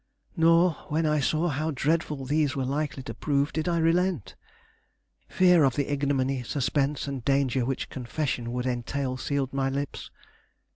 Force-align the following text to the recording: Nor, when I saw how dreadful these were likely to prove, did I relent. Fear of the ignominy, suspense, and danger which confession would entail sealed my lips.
Nor, 0.35 0.71
when 0.89 1.05
I 1.05 1.19
saw 1.19 1.47
how 1.49 1.69
dreadful 1.69 2.25
these 2.25 2.55
were 2.55 2.65
likely 2.65 3.03
to 3.03 3.13
prove, 3.13 3.53
did 3.53 3.69
I 3.69 3.77
relent. 3.77 4.33
Fear 5.29 5.63
of 5.63 5.75
the 5.75 5.93
ignominy, 5.93 6.41
suspense, 6.41 7.07
and 7.07 7.23
danger 7.23 7.65
which 7.67 7.91
confession 7.91 8.51
would 8.51 8.65
entail 8.65 9.15
sealed 9.17 9.53
my 9.53 9.69
lips. 9.69 10.09